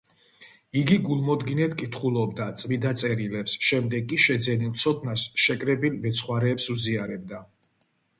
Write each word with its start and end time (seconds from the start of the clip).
იგი 0.79 0.95
გულმოდგინედ 1.07 1.73
კითხულობდა 1.81 2.47
წმიდა 2.61 2.93
წერილს, 3.01 3.53
შემდეგ 3.67 4.07
კი 4.13 4.19
შეძენილ 4.23 4.71
ცოდნას 4.85 5.27
შემოკრებილ 5.43 6.01
მეცხვარეებს 6.07 6.67
უზიარებდა. 6.77 7.43